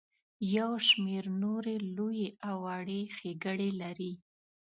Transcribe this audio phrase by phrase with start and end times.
[0.57, 4.11] یو شمیر نورې لویې او وړې ښیګړې لري.